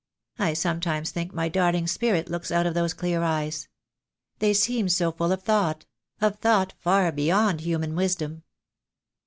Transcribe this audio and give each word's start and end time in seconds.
I 0.39 0.53
sometimes 0.55 1.11
think 1.11 1.31
my 1.31 1.47
darling's 1.47 1.91
spirit 1.91 2.27
looks 2.27 2.49
out 2.49 2.65
of 2.65 2.73
those 2.73 2.91
clear 2.95 3.21
eyes. 3.21 3.67
They 4.39 4.51
seem 4.51 4.89
so 4.89 5.11
full 5.11 5.31
of 5.31 5.43
thought— 5.43 5.85
of 6.21 6.39
thought 6.39 6.73
far 6.79 7.11
beyond 7.11 7.59
human 7.61 7.95
wisdom." 7.95 8.41